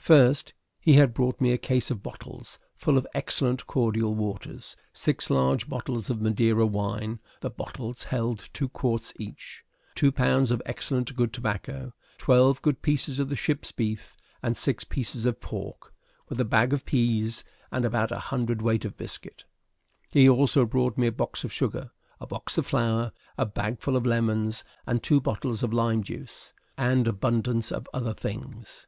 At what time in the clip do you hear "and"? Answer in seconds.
14.42-14.56, 17.70-17.84, 24.84-25.00, 26.76-27.06